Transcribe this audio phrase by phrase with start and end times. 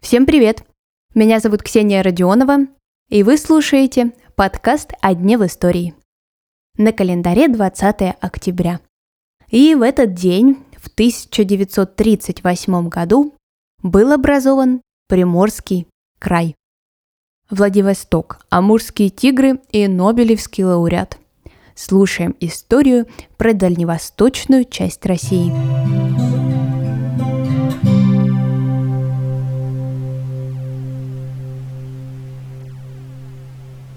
[0.00, 0.64] Всем привет!
[1.14, 2.68] Меня зовут Ксения Родионова,
[3.10, 5.94] и вы слушаете подкаст «О дне в истории».
[6.78, 8.80] На календаре 20 октября.
[9.50, 13.34] И в этот день, в 1938 году,
[13.82, 15.86] был образован Приморский
[16.18, 16.54] край.
[17.50, 21.18] Владивосток, Амурские тигры и Нобелевский лауреат.
[21.74, 23.06] Слушаем историю
[23.36, 26.09] про дальневосточную часть России.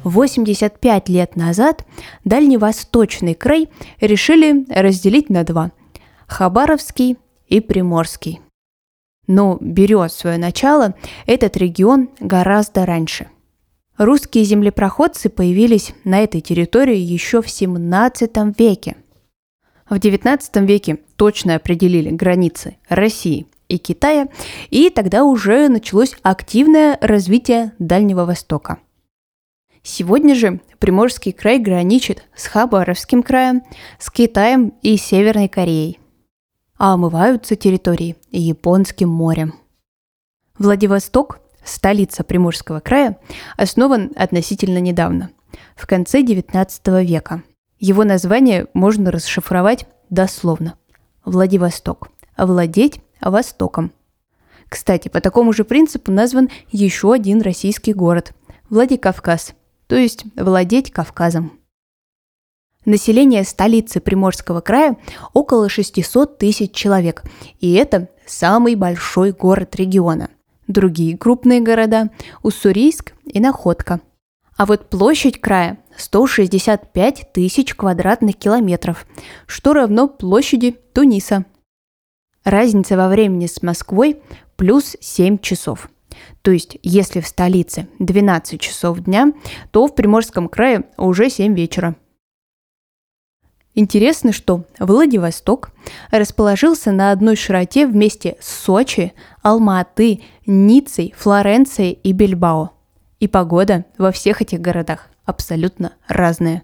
[0.04, 1.86] 85 лет назад
[2.26, 5.72] Дальневосточный край решили разделить на два–
[6.28, 7.18] Хабаровский
[7.48, 8.42] и Приморский.
[9.28, 10.96] Но берет свое начало
[11.26, 13.30] этот регион гораздо раньше.
[13.98, 18.98] Русские землепроходцы появились на этой территории еще в 17 веке.
[19.90, 24.28] В 19 веке точно определили границы России и Китая,
[24.72, 28.80] и тогда уже началось активное развитие Дальнего Востока–
[29.86, 33.64] Сегодня же Приморский край граничит с Хабаровским краем,
[34.00, 36.00] с Китаем и Северной Кореей.
[36.78, 39.56] А омываются территории Японским морем.
[40.58, 43.18] Владивосток, столица Приморского края,
[43.58, 45.32] основан относительно недавно,
[45.76, 47.44] в конце XIX века.
[47.78, 50.76] Его название можно расшифровать дословно.
[51.26, 52.10] Владивосток.
[52.38, 53.92] Владеть Востоком.
[54.70, 58.34] Кстати, по такому же принципу назван еще один российский город–
[58.70, 59.54] Владикавказ–
[59.88, 61.60] то есть владеть Кавказом.
[62.86, 64.98] Население столицы Приморского края
[65.34, 67.24] около 600 тысяч человек,
[67.60, 70.30] и это самый большой город региона.
[70.68, 72.10] Другие крупные города–
[72.44, 74.02] Уссурийск и Находка.
[74.58, 79.06] А вот площадь края– 165 тысяч квадратных километров,
[79.46, 81.46] что равно площади Туниса.
[82.44, 84.22] Разница во времени с Москвой–
[84.58, 85.90] плюс 7 часов.
[86.44, 89.32] То есть, если в столице 12 часов дня,
[89.72, 91.96] то в Приморском крае уже 7 вечера.
[93.76, 95.72] Интересно, что Владивосток
[96.12, 102.72] расположился на одной широте вместе с Сочи, Алма-Аты, Ницей, Флоренцией и Бильбао.
[103.20, 106.64] И погода во всех этих городах абсолютно разная.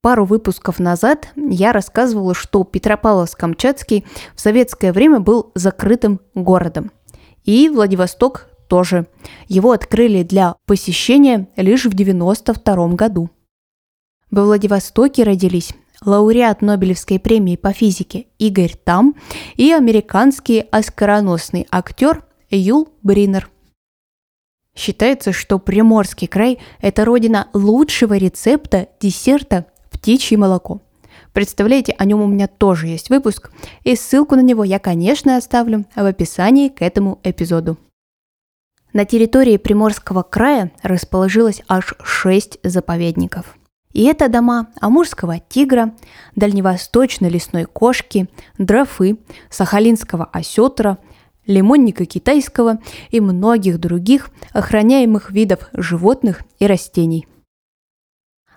[0.00, 6.90] Пару выпусков назад я рассказывала, что Петропавловск-Камчатский в советское время был закрытым городом.
[7.46, 9.06] И Владивосток тоже.
[9.48, 13.30] Его открыли для посещения лишь в 1992 году.
[14.30, 15.72] Во Владивостоке родились
[16.04, 19.14] лауреат Нобелевской премии по физике Игорь Там
[19.54, 23.48] и американский оскароносный актер Юл Бринер.
[24.74, 30.82] Считается, что Приморский край– это родина лучшего рецепта десерта «Птичье молоко».
[31.36, 33.50] Представляете, о нем у меня тоже есть выпуск,
[33.84, 37.76] и ссылку на него я, конечно, оставлю в описании к этому эпизоду.
[38.94, 43.58] На территории Приморского края расположилось аж шесть заповедников.
[43.92, 45.92] И это дома Амурского тигра,
[46.36, 49.18] Дальневосточной лесной кошки, дрофы,
[49.50, 50.96] Сахалинского осетра,
[51.46, 52.78] лимонника китайского
[53.10, 57.28] и многих других охраняемых видов животных и растений–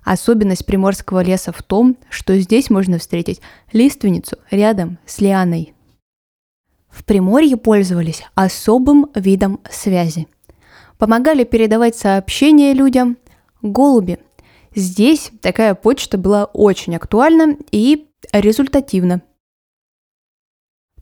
[0.03, 5.73] Особенность приморского леса в том, что здесь можно встретить лиственницу рядом с лианой.
[6.89, 10.27] В Приморье пользовались особым видом связи.
[10.97, 13.17] Помогали передавать сообщения людям
[13.61, 14.19] голуби.
[14.75, 19.21] Здесь такая почта была очень актуальна и результативна.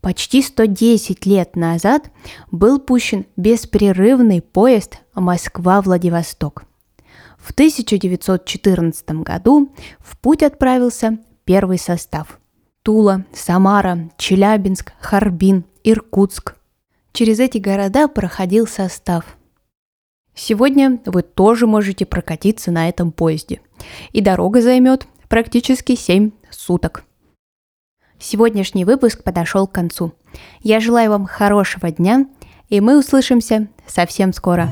[0.01, 2.11] Почти 110 лет назад
[2.51, 6.65] был пущен беспрерывный поезд Москва-Владивосток.
[7.37, 12.39] В 1914 году в путь отправился первый состав.
[12.83, 16.55] Тула, Самара, Челябинск, Харбин, Иркутск.
[17.13, 19.37] Через эти города проходил состав.
[20.35, 23.59] Сегодня вы тоже можете прокатиться на этом поезде.
[24.11, 27.03] И дорога займет практически 7 суток.
[28.19, 30.13] Сегодняшний выпуск подошел к концу.
[30.61, 32.27] Я желаю вам хорошего дня,
[32.69, 34.69] и мы услышимся совсем скоро.